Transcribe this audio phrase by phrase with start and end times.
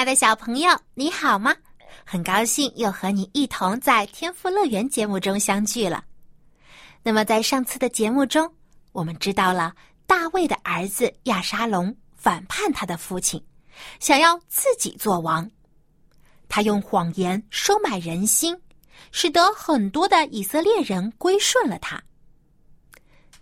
[0.00, 1.54] 亲爱的小朋友，你好吗？
[2.06, 6.02] 很高兴又和你一同在天赋乐园节目中相聚了。
[7.02, 8.50] 那么，在上次的节目中，
[8.92, 9.74] 我们知道了
[10.06, 13.44] 大卫的儿子亚沙龙反叛他的父亲，
[13.98, 15.46] 想要自己做王。
[16.48, 18.58] 他用谎言收买人心，
[19.12, 22.02] 使得很多的以色列人归顺了他。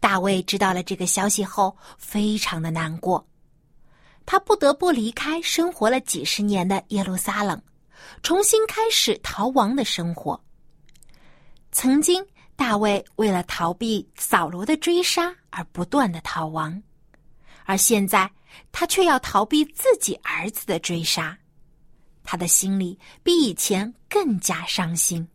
[0.00, 3.24] 大卫知道了这个消息后，非常的难过。
[4.30, 7.58] 他不得不离开生活了几十年的耶路撒冷，
[8.22, 10.38] 重新开始逃亡的生活。
[11.72, 12.22] 曾经，
[12.54, 16.82] 大卫为了逃避扫罗的追杀而不断的逃亡，
[17.64, 18.30] 而现在
[18.70, 21.34] 他却要逃避自己儿子的追杀，
[22.22, 25.26] 他的心里比以前更加伤心。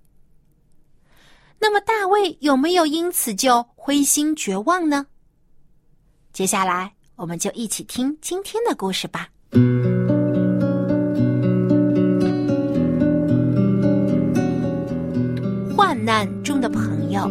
[1.57, 5.07] 那么，大卫有没有因此就灰心绝望呢？
[6.31, 6.94] 接下来。
[7.16, 9.30] 我们就一起听今天的故事吧。
[15.75, 17.30] 患难中的朋友，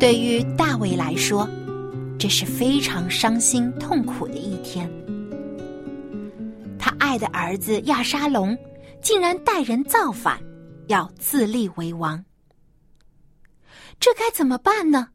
[0.00, 1.48] 对于大卫来说，
[2.18, 4.90] 这是非常伤心痛苦的一天。
[6.78, 8.56] 他爱的儿子亚沙龙
[9.00, 10.38] 竟然带人造反，
[10.88, 12.22] 要自立为王。
[13.98, 15.08] 这该怎么办呢？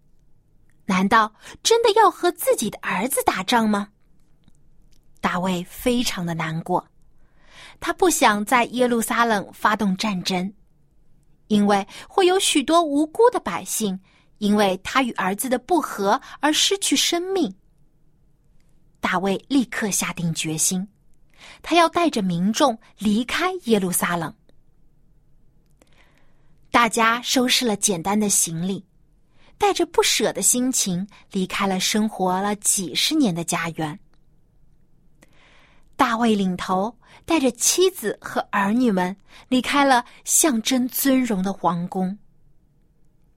[0.85, 3.89] 难道真的要和自己的儿子打仗吗？
[5.21, 6.87] 大卫非常的难过，
[7.79, 10.51] 他不想在耶路撒冷发动战争，
[11.47, 13.99] 因为会有许多无辜的百姓
[14.39, 17.53] 因为他与儿子的不和而失去生命。
[18.99, 20.87] 大卫立刻下定决心，
[21.61, 24.33] 他要带着民众离开耶路撒冷。
[26.71, 28.85] 大家收拾了简单的行李，
[29.57, 33.99] 带着不舍的心情离开了生活了几十年的家园。
[35.95, 39.15] 大卫领头，带着妻子和儿女们
[39.49, 42.17] 离开了象征尊荣的皇宫。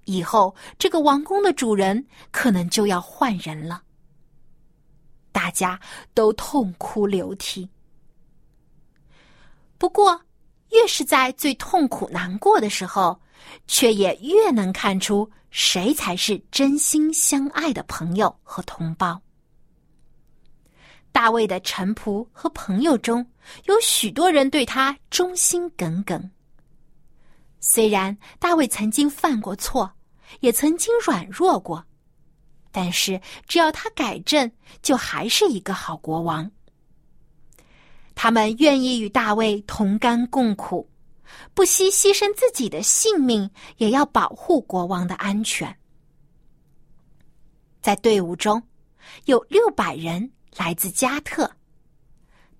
[0.04, 3.82] 以后，这个王宫的主人可能就要换人了。
[5.32, 5.80] 大家
[6.12, 7.68] 都痛哭流涕。
[9.78, 10.20] 不过，
[10.72, 13.20] 越是在最痛苦难过的时候，
[13.66, 19.20] 却也越能看出谁才是真心相爱的朋友和同胞。
[21.12, 23.24] 大卫的臣仆和朋友中
[23.64, 26.30] 有许多人对他忠心耿耿。
[27.60, 29.92] 虽然大卫曾经犯过错，
[30.40, 31.84] 也曾经软弱过，
[32.70, 34.50] 但是只要他改正，
[34.80, 36.50] 就还是一个好国王。
[38.22, 40.88] 他们愿意与大卫同甘共苦。
[41.54, 45.76] 不惜牺牲自己的性命，也要保护国王的安全。
[47.80, 48.62] 在队伍中，
[49.24, 51.50] 有六百人来自加特，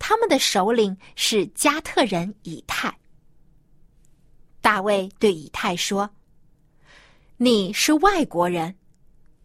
[0.00, 2.92] 他们的首领是加特人以太。
[4.60, 6.10] 大卫对以太说
[7.38, 8.74] ：“你是外国人，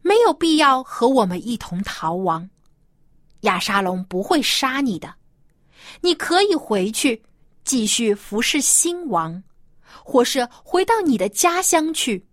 [0.02, 2.50] 没有必要和我们一同逃亡。
[3.42, 5.14] 亚沙龙不会杀你的，
[6.02, 7.24] 你可以回去。”
[7.68, 9.44] 继续服侍新王，
[10.02, 12.26] 或是回到你的家乡去，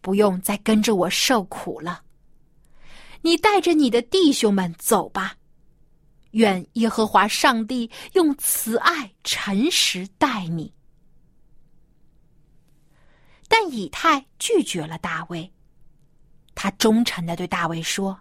[0.00, 2.04] 不用再跟着我受苦了。
[3.22, 5.34] 你带着你的弟兄们走吧，
[6.30, 10.72] 愿耶和华上帝用慈爱、诚实待你。
[13.48, 15.52] 但以太拒绝了大卫，
[16.54, 18.16] 他忠诚的对大卫说：“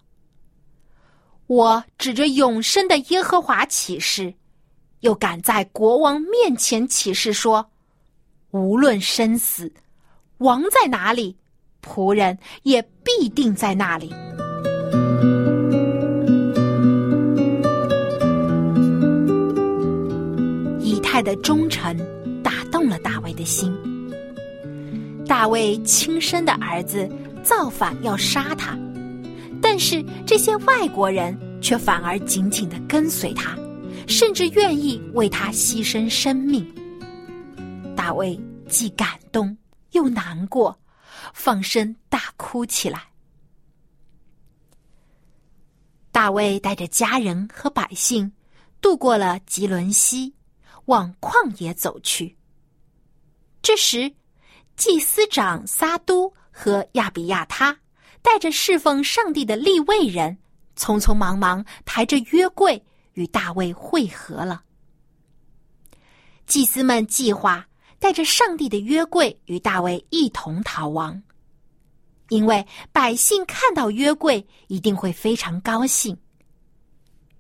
[1.46, 4.34] 我指着永生的耶和华起誓。”
[5.02, 7.70] 又敢在国王面前起誓说
[8.52, 9.72] ：“无论生死，
[10.38, 11.36] 王在哪里，
[11.84, 14.14] 仆人也必定在那里。”
[20.80, 21.98] 以太的忠诚
[22.44, 23.76] 打动了大卫的心。
[25.28, 27.10] 大卫亲生的儿子
[27.42, 28.78] 造反要杀他，
[29.62, 33.58] 但是这些外国人却反而紧紧的跟随他。
[34.08, 36.66] 甚至愿意为他牺牲生命。
[37.96, 39.56] 大卫既感动
[39.92, 40.78] 又难过，
[41.34, 43.04] 放声大哭起来。
[46.12, 48.32] 大卫带着家人和百姓
[48.82, 50.34] 渡过了吉伦西，
[50.86, 51.32] 往旷
[51.64, 52.36] 野走去。
[53.62, 54.12] 这时，
[54.76, 57.78] 祭司长撒都和亚比亚他
[58.22, 60.38] 带着侍奉上帝的立位人，
[60.76, 64.64] 匆匆忙忙抬着约柜与大卫会合了。
[66.46, 67.68] 祭司们计划
[68.00, 71.22] 带着上帝的约柜与大卫一同逃亡。
[72.30, 76.18] 因为百姓看到约柜一定会非常高兴。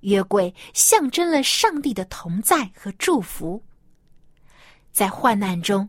[0.01, 3.63] 约柜象征了上帝的同在和祝福。
[4.91, 5.87] 在患难中，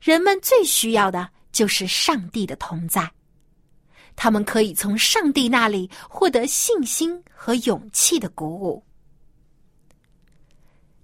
[0.00, 3.08] 人们最需要的就是上帝的同在，
[4.16, 8.82] 他们可以从上帝那里获得信心和勇气的鼓舞。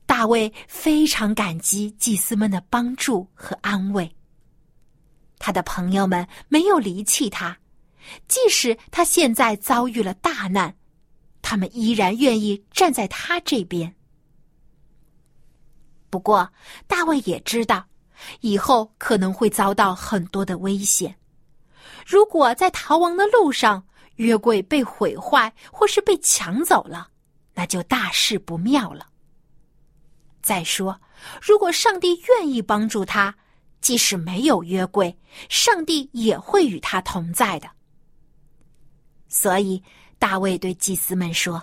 [0.09, 4.11] 大卫非常感激祭司们的帮助和安慰。
[5.39, 7.55] 他的朋友们没有离弃他，
[8.27, 10.75] 即使他现在遭遇了大难，
[11.43, 13.95] 他们依然愿意站在他这边。
[16.09, 16.51] 不过，
[16.87, 17.85] 大卫也知道，
[18.41, 21.15] 以后可能会遭到很多的危险。
[22.07, 27.09] 如果在逃亡的路上，约柜被毁坏或是被抢走了，
[27.53, 29.08] 那就大事不妙了。
[30.49, 30.99] 再说，
[31.43, 33.35] 如果上帝愿意帮助他，
[33.83, 35.15] 即使没有约柜，
[35.51, 37.69] 上帝也会与他同在的。
[39.29, 39.83] 所以
[40.19, 41.63] 大卫对祭司们说：“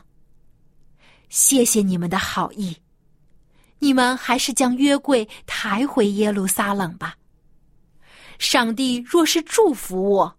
[1.29, 2.77] 谢谢你们的好意，
[3.79, 7.15] 你们还是将约柜抬回耶路撒冷吧。
[8.37, 10.37] 上帝若是祝福我，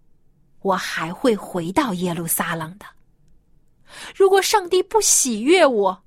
[0.61, 2.87] 我还会回到耶路撒冷的。
[4.15, 6.05] 如果上帝不喜悦我，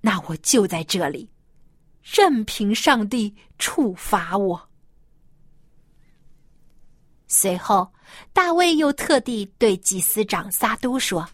[0.00, 1.28] 那我就在这里，
[2.12, 4.68] 任凭上帝处罚我。”
[7.28, 7.92] 随后，
[8.32, 11.28] 大卫又特地对祭司长撒都说：“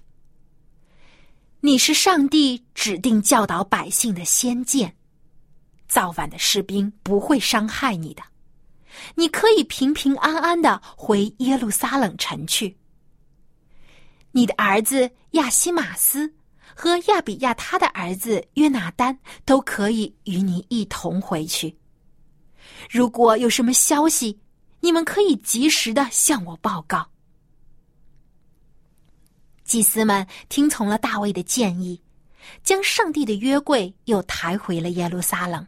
[1.61, 4.95] 你是上帝指定教导百姓的先见，
[5.89, 8.23] 造反的士兵不会伤害你的，
[9.15, 12.77] 你可以平平安安的回耶路撒冷城去。
[14.33, 16.35] 你的儿子亚西马斯
[16.77, 21.77] 和亚比亚他的儿子约拿丹都可以与你一同回去。
[22.89, 24.39] 如果有什么消息，”
[24.81, 27.05] 你们可以及时的向我报告。
[29.65, 32.01] 祭司们听从了大卫的建议，
[32.63, 35.67] 将上帝的约柜又抬回了耶路撒冷，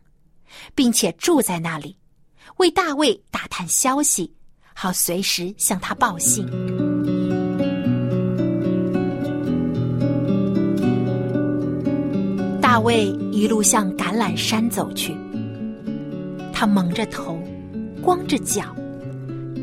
[0.73, 1.99] 并且住在那里，
[2.59, 4.33] 为大卫打探消息，
[4.73, 6.47] 好随时向他报信。
[12.79, 15.13] 大卫一路向橄榄山走去，
[16.53, 17.37] 他蒙着头，
[18.01, 18.73] 光着脚。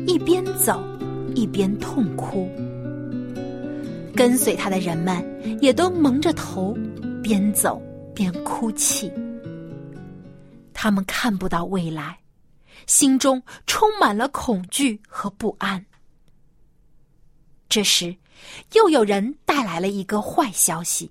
[0.06, 0.84] 一边走，
[1.34, 2.46] 一边痛哭。
[4.14, 5.24] 跟随他的人们
[5.62, 6.76] 也都蒙着头，
[7.22, 7.80] 边走
[8.14, 9.10] 边哭泣。
[10.74, 12.18] 他们看不到未来，
[12.86, 15.82] 心中充满了恐惧和不安。
[17.66, 18.14] 这时，
[18.74, 21.10] 又有人带来了一个坏消息。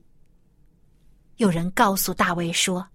[1.38, 2.88] 有人告诉大卫说，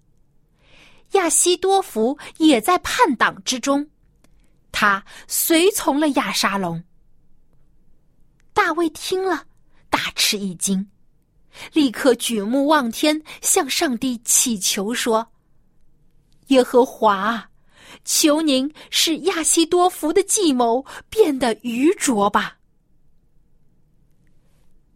[1.13, 3.87] 亚西多福也在叛党之中。
[4.73, 6.83] 他随从了亚沙龙。
[8.53, 9.45] 大卫听了，
[9.89, 10.89] 大吃一惊，
[11.73, 15.33] 立刻举目望天，向上帝祈求说
[16.49, 17.51] ：“耶和华，
[18.05, 22.59] 求您使亚西多福的计谋变得愚拙吧。”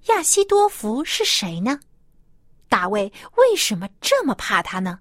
[0.07, 1.81] 亚西多福是谁呢？
[2.75, 3.05] 大卫
[3.37, 4.99] 为什么这么怕他呢？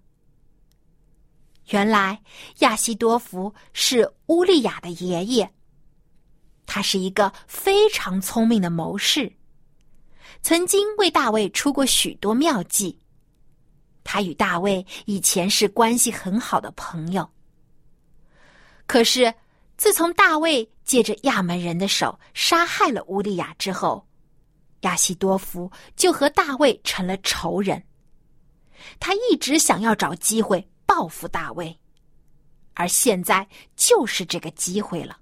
[1.70, 2.22] 原来
[2.60, 5.52] 亚西多福是乌利亚的爷爷。
[6.68, 9.34] 他是一个非常聪明的谋士，
[10.44, 12.96] 曾经为大卫出过许多妙计。
[14.04, 17.28] 他与大卫以前是关系很好的朋友。
[18.86, 19.34] 可是
[19.78, 24.08] 自从大卫借着亚门人的手杀害了乌利亚之后，
[24.84, 27.84] 亚西多福就和大卫成了仇人。
[29.00, 30.66] 他一直想要找机会。
[30.86, 31.80] 报复大卫，
[32.76, 35.18] 而现在就是这个机会了。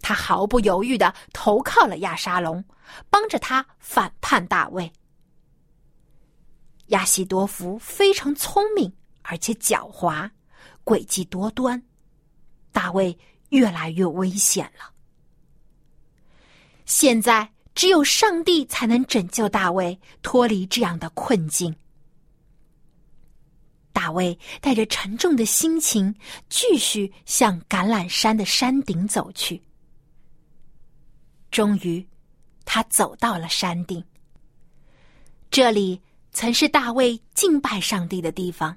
[0.00, 2.64] 他毫不犹豫的投靠了亚沙龙，
[3.10, 4.90] 帮着他反叛大卫。
[6.86, 8.90] 亚西多夫非常聪明，
[9.22, 10.30] 而且狡猾，
[10.82, 11.82] 诡计多端。
[12.72, 13.18] 大卫
[13.50, 14.90] 越来越危险了。
[16.86, 21.74] 现在只有上帝才能拯救大卫脱离这样的困境。
[23.92, 26.14] 大卫带着沉重的心情，
[26.48, 29.62] 继续向橄榄山的山顶走去。
[31.50, 32.04] 终于，
[32.64, 34.04] 他走到了山顶。
[35.50, 36.00] 这里
[36.32, 38.76] 曾是大卫敬拜上帝的地方，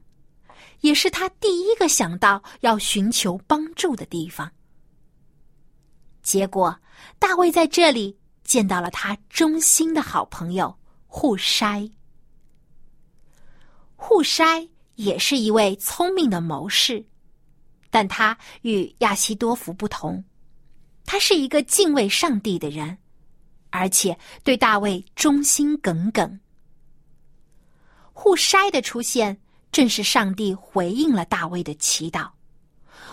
[0.81, 4.51] 也是他第一个想到要寻求帮助的地方。
[6.21, 6.79] 结果，
[7.17, 8.15] 大卫在这里
[8.47, 10.75] 见到了他忠心的好朋友
[11.05, 11.91] 户筛。
[13.95, 17.05] 户筛也是一位聪明的谋士，
[17.89, 20.23] 但他与亚西多福不同，
[21.05, 22.97] 他是一个敬畏上帝的人，
[23.69, 26.39] 而且对大卫忠心耿耿。
[28.13, 29.39] 户筛的出现，
[29.71, 32.29] 正是上帝回应了大卫的祈祷，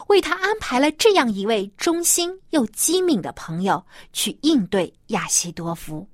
[0.08, 6.06] 为他安排了这样一位忠心又机敏的朋友去应对亚西多夫，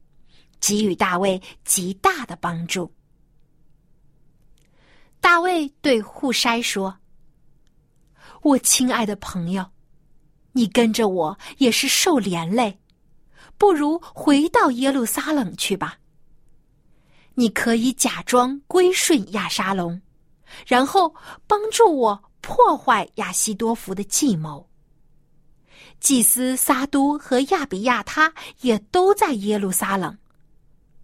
[0.60, 2.92] 给予大卫极大的帮助。
[5.20, 6.96] 大卫对户筛说
[8.42, 9.64] ：“我亲爱的朋友，
[10.52, 12.78] 你跟着我也是受连累，
[13.58, 15.98] 不如回到耶路撒冷去吧。
[17.34, 20.00] 你可以假装归顺亚沙龙，
[20.66, 21.14] 然后
[21.46, 24.68] 帮助我破坏亚西多福的计谋。
[25.98, 30.16] 祭司撒都和亚比亚他也都在耶路撒冷。”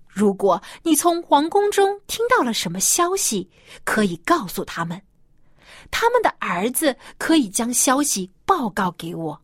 [0.09, 3.51] 如果你从皇宫中听到了什么消息，
[3.85, 5.03] 可以告诉他们，
[5.91, 9.43] 他们的儿子可以将消息报告给我。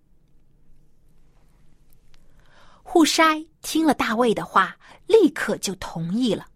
[2.82, 4.74] 户筛听了大卫的话，
[5.06, 6.46] 立刻就同意了，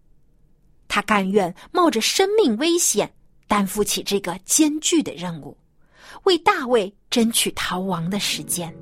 [0.89, 3.15] 他甘愿冒着生命危险，
[3.49, 5.57] 担负起这个艰巨的任务，
[6.25, 8.73] 为大卫争取逃亡的时间。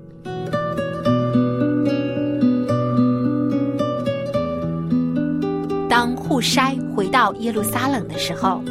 [5.88, 8.62] 当户筛回到耶路撒冷的时候，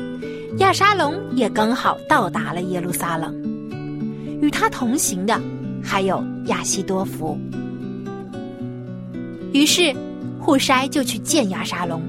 [0.57, 3.33] 亚沙龙也刚好到达了耶路撒冷。
[4.41, 5.39] 与他同行的
[5.81, 7.37] 还有亚西多福。
[9.53, 9.95] 于是，
[10.37, 12.01] 户筛就去见亚沙龙，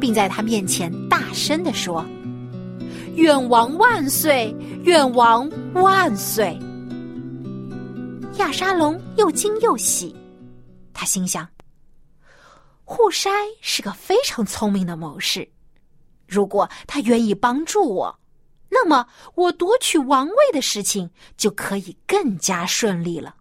[0.00, 2.04] 并在他面前大声的说
[3.14, 4.54] ：“愿王万岁！
[4.84, 6.58] 愿王万岁！”
[8.38, 10.16] 亚沙龙又惊又喜，
[10.92, 11.48] 他心想。
[12.84, 15.48] 户筛是个非常聪明的谋士，
[16.26, 18.18] 如果他愿意帮助我，
[18.68, 23.34] 那么我夺取王位的事情就可以更加顺利了。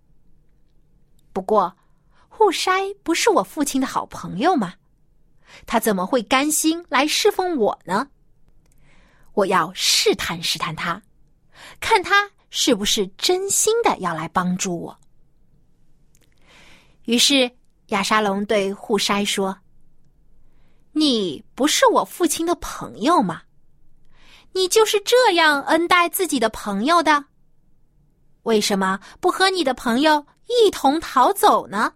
[1.34, 1.76] 不过，
[2.28, 4.74] 户筛不是我父亲的好朋友吗？
[5.66, 8.08] 他怎么会甘心来侍奉我呢？
[9.34, 11.02] 我要试探试探他，
[11.80, 15.00] 看他是不是真心的要来帮助我。
[17.06, 17.52] 于是。
[17.88, 19.54] 亚沙龙对户筛说
[20.96, 23.42] ：“你不是我父亲的朋友吗？
[24.54, 27.26] 你就是这样恩待自己的朋友的？
[28.44, 31.94] 为什么不和你的朋友一同逃走呢？”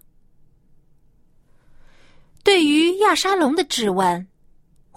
[2.43, 4.27] 对于亚沙龙的质问，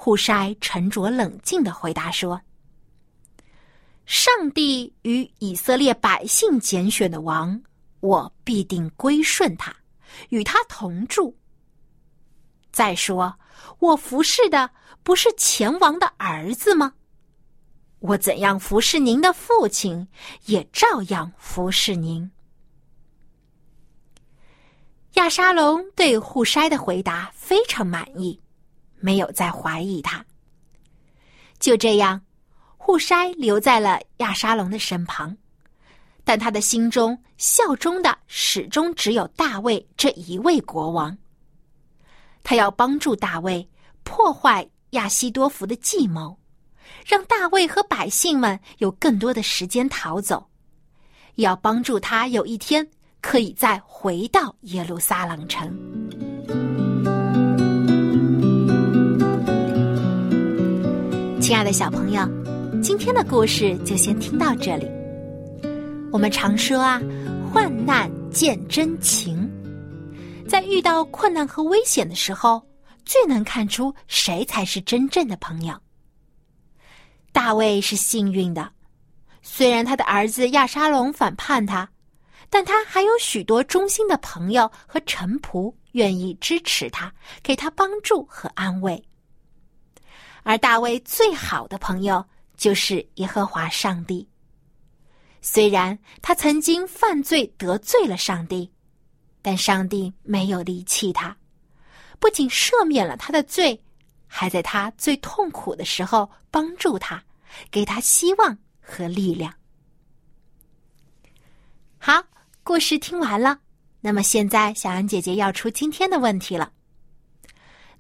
[0.01, 2.41] 户筛沉着冷静的回答说
[4.07, 7.61] ：“上帝与以色列百姓拣选的王，
[7.99, 9.75] 我必定归顺他。”
[10.31, 11.37] 与他同住。
[12.71, 13.35] 再说，
[13.81, 14.71] 我服侍的
[15.03, 16.95] 不是前王的儿子吗？
[17.99, 20.07] 我怎样服侍您的父亲，
[20.47, 22.31] 也照样服侍您。
[25.15, 28.41] 亚沙龙对户筛的回答非常满意，
[29.01, 30.25] 没有再怀疑他。
[31.59, 32.21] 就这样，
[32.77, 35.37] 户筛留在了亚沙龙的身旁。
[36.25, 41.17] 但他的心中效忠的始终只有大卫这一位国王。
[42.43, 43.67] 他要帮助大卫
[44.05, 46.39] 破坏亚西多福的计谋，
[47.07, 50.47] 让大卫和百姓们有更多的时间逃走，
[51.37, 52.87] 也要帮助他有一天
[53.23, 56.28] 可以再回到耶路撒冷城。
[61.49, 62.23] 亲爱的小朋友，
[62.83, 64.87] 今天的故事就先听到这里。
[66.13, 67.01] 我们常说啊，
[67.51, 69.51] 患难见真情。
[70.47, 72.63] 在遇到困难和危险的时候，
[73.07, 75.75] 最能看出谁才是真正的朋友。
[77.33, 78.71] 大卫是幸运的，
[79.41, 81.89] 虽然他的儿子亚沙龙反叛他，
[82.51, 87.11] 但他还有许多忠心的朋友和臣仆愿意支持他，
[87.43, 89.03] 给他帮助和安慰。
[90.43, 92.25] 而大卫最好的朋友
[92.57, 94.27] 就是耶和华上帝。
[95.41, 98.71] 虽然他曾经犯罪得罪了上帝，
[99.41, 101.37] 但上帝没有离弃他，
[102.19, 103.81] 不仅赦免了他的罪，
[104.27, 107.23] 还在他最痛苦的时候帮助他，
[107.71, 109.55] 给他希望和力量。
[111.99, 112.23] 好，
[112.63, 113.59] 故事听完了，
[114.01, 116.73] 那么现在小安姐姐要出今天的问题了：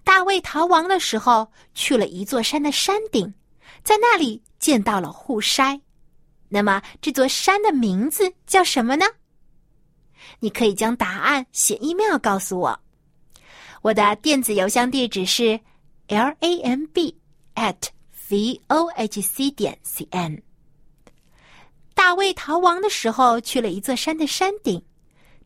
[0.08, 3.34] 大卫逃亡的时候，去了一座山的山顶，
[3.84, 5.78] 在那里见到了护筛。
[6.48, 9.04] 那么这座山的名字叫什么呢？
[10.40, 12.80] 你可以将答案写 email 告诉我。
[13.82, 15.60] 我的电子邮箱地址是
[16.06, 17.14] l a m b
[17.54, 17.76] at
[18.30, 20.42] v o h c 点 c n。
[21.92, 24.82] 大卫逃亡的时候去了一座山的山顶，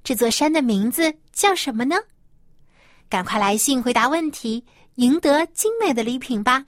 [0.05, 1.97] 这座山的名字叫什么呢？
[3.13, 4.65] 赶快来信回答问题，
[4.95, 6.65] 赢得精美的礼品吧！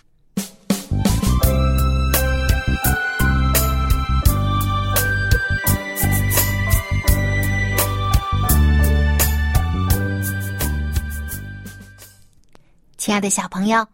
[12.99, 13.87] 亲爱的小朋友，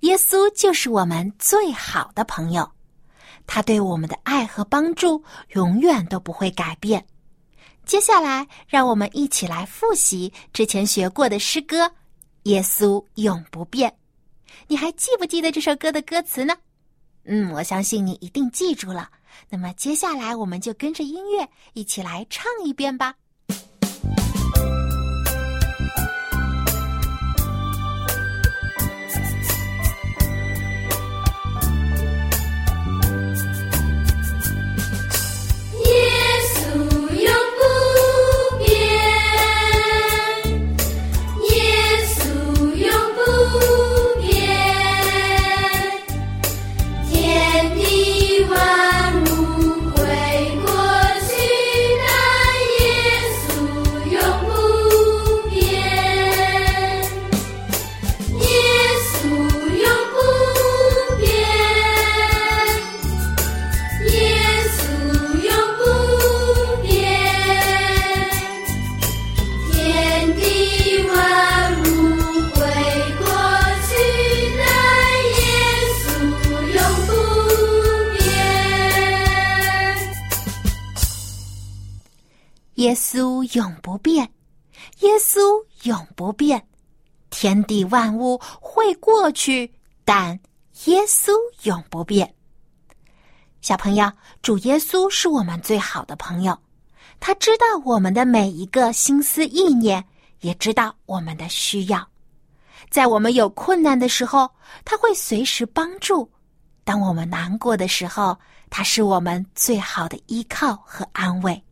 [0.00, 2.70] 耶稣就是我们最好的朋友，
[3.46, 7.02] 他对我们的爱和帮助永远都不会改变。
[7.86, 11.86] 接下来，让我们一起来复习之前学过的诗歌
[12.44, 13.90] 《耶稣永不变》。
[14.66, 16.54] 你还记不记得这首歌的歌词呢？
[17.24, 19.10] 嗯，我相信你一定记住了。
[19.50, 23.14] 那么，接下来我们就跟着音乐一起来唱一遍吧。
[83.54, 84.30] 永不变，
[85.00, 85.40] 耶稣
[85.84, 86.64] 永不变，
[87.30, 89.72] 天地万物会过去，
[90.04, 90.38] 但
[90.86, 92.32] 耶稣永不变。
[93.60, 94.10] 小朋友，
[94.42, 96.56] 主耶稣是我们最好的朋友，
[97.18, 100.04] 他知道我们的每一个心思意念，
[100.40, 102.06] 也知道我们的需要。
[102.90, 104.50] 在我们有困难的时候，
[104.84, 106.28] 他会随时帮助；
[106.84, 108.36] 当我们难过的时候，
[108.68, 111.62] 他是我们最好的依靠和安慰。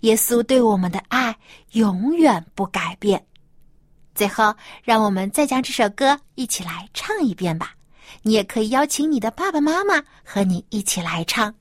[0.00, 1.36] 耶稣对我们的爱
[1.72, 3.24] 永远不改变。
[4.14, 7.74] 最后，让我们再将这首歌一起来唱一遍吧。
[8.22, 11.54] 你也可以邀请你的爸爸妈妈和你一起来唱。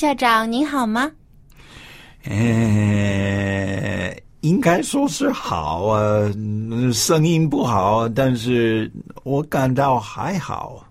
[0.00, 1.12] 校长您好吗？
[2.24, 2.34] 呃，
[4.40, 6.26] 应该说是好啊，
[6.90, 8.90] 声音不好，但是
[9.24, 10.82] 我感到还好。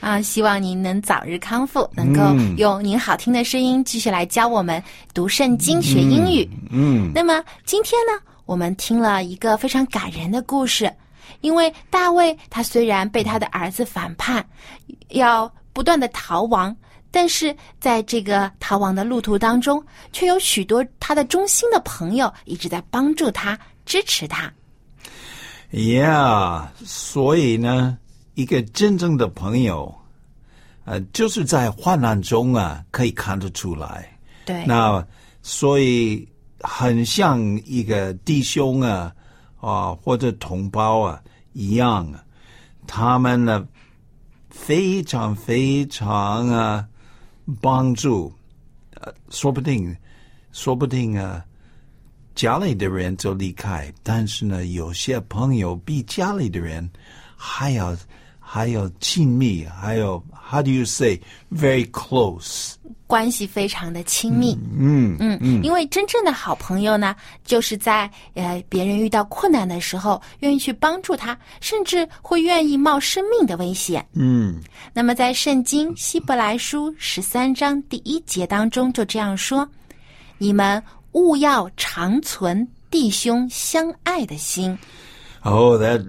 [0.00, 2.20] 啊，希望您能早日康复，能够
[2.58, 4.82] 用您好听的声音继续来教我们
[5.14, 6.46] 读圣经、学英语。
[6.70, 10.92] 嗯，那么今天呢，我们听了一个非常感人的故事，
[11.40, 14.46] 因为大卫他虽然被他的儿子反叛，
[15.08, 16.76] 要不断的逃亡。
[17.10, 24.52] 但是在这个逃亡的路途当中，却有许多他的忠心的朋友一直在帮助他、支持他。
[25.72, 27.98] Yeah，所以呢，
[28.34, 29.94] 一个真正的朋友，
[30.84, 34.18] 呃，就是在患难中啊，可以看得出来。
[34.44, 34.64] 对。
[34.66, 35.06] 那
[35.42, 36.28] 所以
[36.60, 39.12] 很像一个弟兄啊，
[39.60, 41.20] 啊，或者同胞啊
[41.52, 42.06] 一样，
[42.86, 43.66] 他们呢
[44.50, 46.86] 非常非常啊。
[47.60, 48.32] 帮助，
[48.94, 49.96] 呃，说不定，
[50.52, 51.44] 说不定啊，
[52.34, 56.88] 家里的人就离开，但是呢，有些朋友比家里的人
[57.36, 57.96] 还要
[58.50, 61.20] 还有亲密，还有 How do you say
[61.52, 62.72] very close？
[63.06, 64.58] 关系非常的亲密。
[64.78, 74.06] 嗯嗯嗯，因为真正的好朋友呢，就是在呃别人遇到困难的时候，愿意去帮助他，甚至会愿意冒生命的危险。
[74.14, 74.60] 嗯
[74.94, 79.68] 那么在圣经希伯来书十三章第一节当中就这样说
[80.38, 80.82] ：“你们
[81.12, 84.76] 勿要长存弟兄相爱的心。
[85.45, 86.05] Oh, that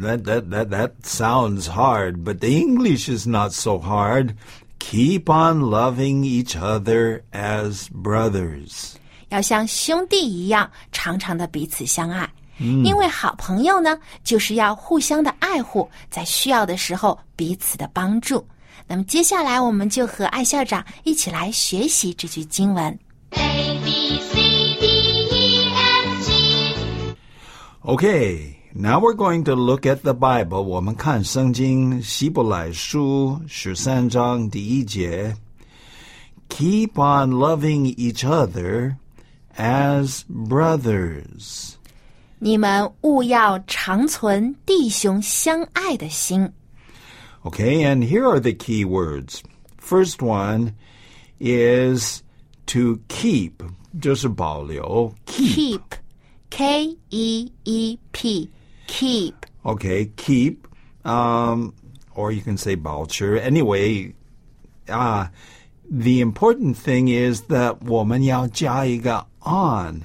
[0.00, 4.34] that that that that sounds hard, but the English is not so hard.
[4.78, 8.94] Keep on loving each other as brothers.
[9.30, 12.28] 要像兄弟一样，常常的彼此相爱。
[12.58, 18.46] 因为好朋友呢，就是要互相的爱护，在需要的时候彼此的帮助。
[18.86, 22.98] 那么接下来，我们就和艾校长一起来学习这句经文。
[23.32, 24.36] A B C
[24.80, 24.86] D
[25.32, 27.16] E F G
[27.82, 30.62] Okay, now we're going to look at the Bible.
[30.62, 35.36] 我们看圣经希伯来书十三章第一节。
[36.48, 38.96] Keep on loving each other
[39.56, 41.74] as brothers.
[42.38, 46.52] 你们务要长存弟兄相爱的心。
[47.42, 49.40] Okay, and here are the key words.
[49.80, 50.72] First one
[51.38, 52.22] is
[52.66, 53.52] to keep,
[54.00, 55.78] 就是保留 keep.
[55.78, 55.80] keep,
[56.50, 58.50] K E E P,
[58.90, 59.34] keep.
[59.64, 60.66] Okay, keep,
[61.04, 61.72] um,
[62.14, 63.38] or you can say 保持.
[63.40, 64.14] Anyway,
[64.88, 65.26] uh,
[65.90, 70.02] the important thing is that 我们要加一个 on.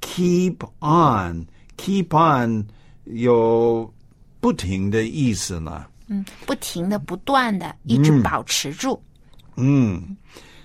[0.00, 1.46] Keep on.
[1.76, 2.66] Keep on
[3.04, 3.92] 有
[4.40, 5.86] 不停的意思呢。
[6.06, 9.02] 嗯，不停的、不断的，一直保持住。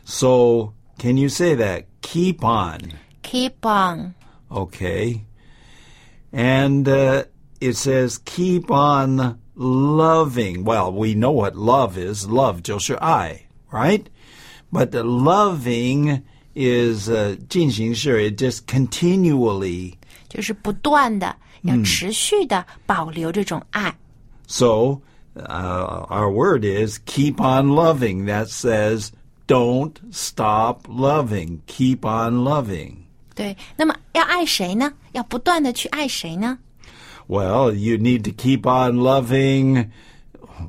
[0.04, 1.86] So, can you say that?
[2.02, 2.80] Keep on.
[3.22, 4.14] Keep on.
[4.50, 5.22] Okay.
[6.34, 7.24] And uh,
[7.60, 10.64] it says, keep on loving.
[10.64, 12.26] Well, we know what love is.
[12.26, 14.06] Love 就是爱, right?
[14.72, 16.22] But the loving
[16.56, 18.30] is uh, 进行式.
[18.30, 19.96] It just continually.
[20.30, 23.96] 就是不断的，要持续的保留这种爱。
[24.48, 25.02] So,
[25.36, 28.26] uh, our word is keep on loving.
[28.26, 29.12] That says,
[29.48, 31.62] don't stop loving.
[31.66, 33.06] Keep on loving.
[33.36, 34.94] 对，那么要爱谁呢？
[35.14, 36.60] 要不断的去爱谁呢？
[37.28, 39.92] Well, you need to keep on loving,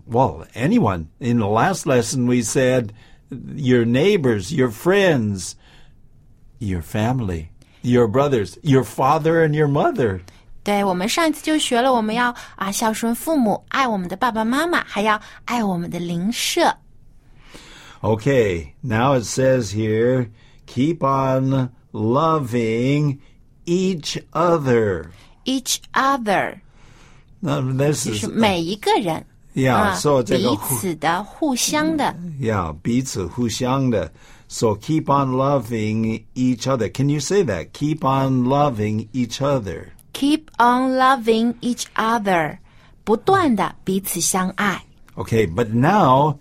[0.06, 1.08] well, anyone.
[1.18, 2.92] In the last lesson, we said
[3.54, 5.56] your neighbors, your friends,
[6.58, 7.50] your family,
[7.82, 10.20] your brothers, your father and your mother.
[10.62, 16.76] 对，我们上一次就学了，我们要啊孝顺父母，爱我们的爸爸妈妈，还要爱我们的邻舍。
[18.02, 20.28] Okay, now it says here,
[20.66, 23.18] keep on loving
[23.64, 25.06] each other.
[25.44, 26.60] Each other
[27.40, 32.14] Now, this 就是 is, 每一个人 yeah, 啊 so 这个彼此的、互相的。
[32.40, 34.12] Yeah, 彼此互相的.
[34.48, 36.88] So keep on loving each other.
[36.88, 37.68] Can you say that?
[37.72, 39.88] Keep on loving each other.
[40.12, 42.58] Keep on loving each other，
[43.04, 44.84] 不断的彼此相爱。
[45.16, 46.38] Okay, but now,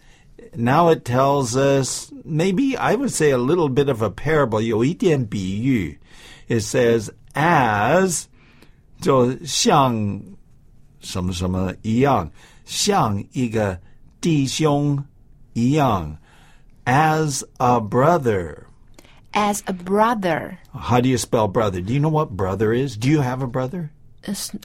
[0.56, 4.62] now it tells us maybe I would say a little bit of a parable.
[4.62, 6.00] 有一点比喻.
[6.48, 8.24] It says as
[9.04, 9.94] 就像
[11.00, 12.30] 什么什么一样，
[12.66, 13.80] 像一个
[14.20, 15.02] 弟兄
[15.54, 16.16] 一样，
[16.86, 18.64] as a brother.
[19.32, 21.82] As a brother, How do you spell brother?
[21.82, 22.98] Do you know what brother is?
[22.98, 23.92] Do you have a brother?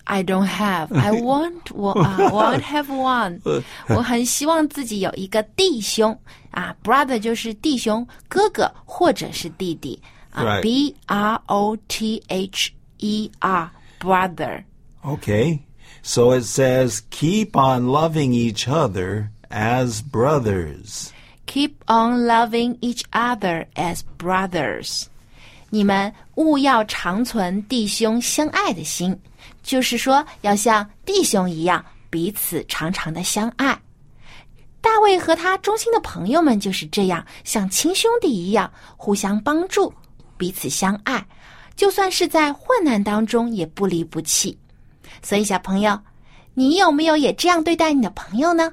[0.05, 0.89] I don't have.
[0.93, 3.41] I want 我啊、want have one.
[3.89, 6.19] 我很希望自己有一个弟兄
[6.51, 10.01] 啊，brother 就是弟兄、哥哥或者是弟弟
[10.31, 10.63] 啊 Right.
[10.63, 14.65] B R O T H E R brother.
[15.05, 15.63] Okay.
[16.03, 21.13] So it says, keep on loving each other as brothers.
[21.47, 25.07] Keep on loving each other as brothers.
[25.71, 29.19] 你们务要长存弟兄相爱的心，
[29.63, 33.79] 就是说要像弟兄一样彼此常常的相爱。
[34.81, 39.93] 大卫和他忠心的朋友们就是这样，像亲兄弟一样互相帮助，
[40.37, 41.27] 彼此相爱，
[41.80, 44.60] 就算是在患难当中也不离不弃。
[45.22, 45.98] 所以，小朋友，
[46.54, 48.70] 你有没有也这样对待你的朋友呢？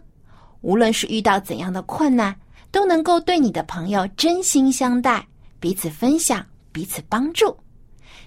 [0.61, 2.35] 无论是遇到怎样的困难，
[2.73, 5.25] 都能够对你的朋友真心相待，
[5.61, 7.57] 彼此分享，彼此帮助。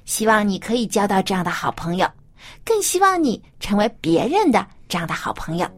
[0.06, 2.10] 希望你可以交到这样的好朋友，
[2.64, 5.70] 更希望你成为别人的这样的好朋友。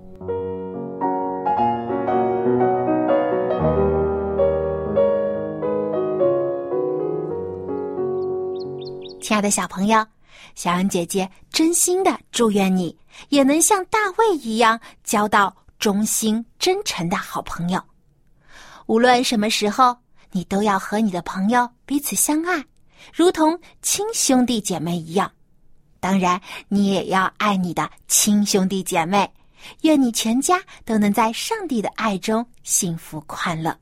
[9.21, 10.05] 亲爱的小朋友，
[10.55, 12.97] 小杨姐姐真心的祝愿你
[13.29, 17.81] 也能像大卫一样交到忠心真诚的好朋友。
[18.87, 19.95] 无论什么时候，
[20.31, 22.65] 你都要和你的朋友彼此相爱，
[23.13, 25.31] 如同亲兄弟姐妹一样。
[25.99, 29.31] 当然，你也要爱你的亲兄弟姐妹。
[29.81, 33.77] 愿你全家都能在上帝的爱中幸福快乐，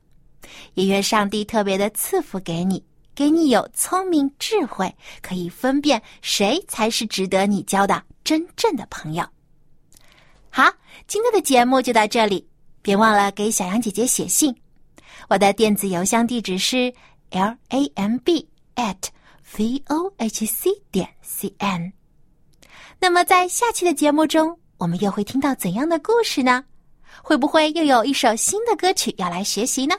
[0.73, 2.83] 也愿上帝特别的赐福给你。
[3.13, 9.25] 给你有聪明智慧，可以分辨谁才是值得你交的真正的朋友。
[10.49, 10.71] 好，
[11.07, 12.47] 今天的节目就到这里，
[12.81, 14.55] 别忘了给小羊姐姐写信。
[15.27, 16.93] 我的电子邮箱地址是
[17.29, 18.97] l a m b at
[19.57, 21.91] v o h c 点 c n。
[22.99, 26.63] 那么，在下期的节目中，我们又会听到怎样的故事呢？
[27.21, 29.95] 会不会又有一首新的歌曲要来学习呢？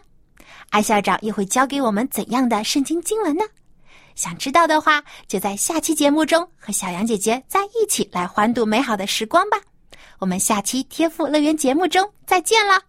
[0.70, 3.44] 艾校长又会教给我们怎样的圣经经文呢？
[4.14, 9.58] 想知道的话，就在下期节目中和小羊姐姐在一起来欢度美好的时光吧。
[10.18, 12.82] 我们下期天赋乐园节目中再见了，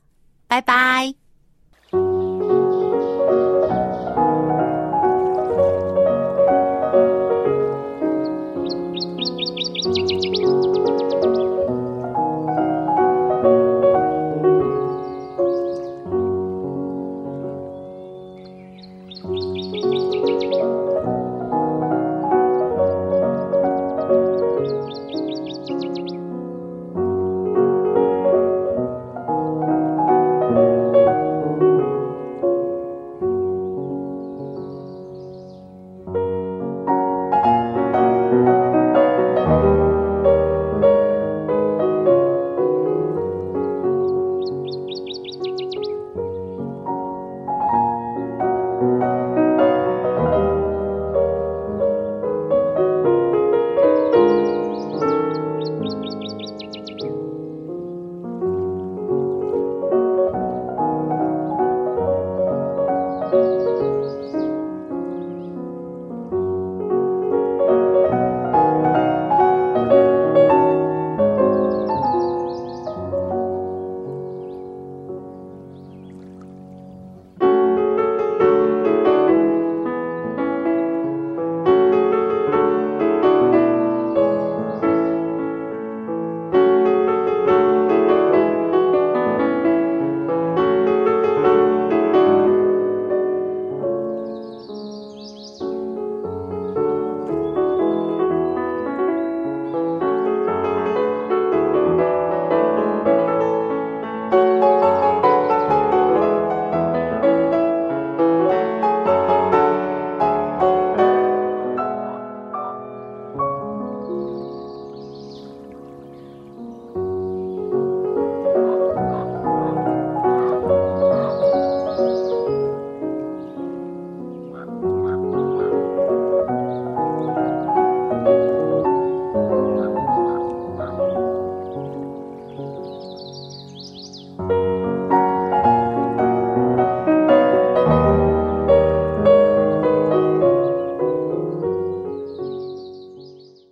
[0.47, 1.20] 拜拜。